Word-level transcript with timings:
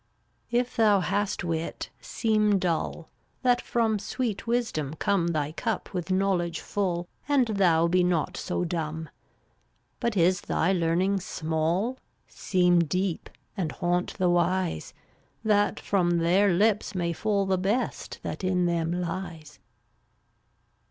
326 0.49 0.71
If 0.73 0.77
thou 0.77 0.99
hast 1.01 1.43
wit, 1.43 1.89
seem 2.01 2.57
dull, 2.57 3.07
That 3.43 3.61
from 3.61 3.99
sweet 3.99 4.47
Wisdom 4.47 4.95
come 4.95 5.27
Thy 5.27 5.51
cup 5.51 5.93
with 5.93 6.09
knowledge 6.09 6.59
full, 6.59 7.07
And 7.29 7.49
thou 7.49 7.87
be 7.87 8.03
not 8.03 8.35
so 8.35 8.65
dumb. 8.65 9.09
But 9.99 10.17
is 10.17 10.41
thy 10.41 10.73
learning 10.73 11.19
small, 11.19 11.99
Seem 12.27 12.79
deep, 12.79 13.29
and 13.55 13.73
haunt 13.73 14.15
the 14.15 14.31
wise, 14.31 14.95
That 15.43 15.79
from 15.79 16.17
their 16.17 16.51
lips 16.51 16.95
may 16.95 17.13
fall 17.13 17.45
The 17.45 17.59
best 17.59 18.21
that 18.23 18.43
in 18.43 18.65
them 18.65 18.91
lies. 18.91 19.59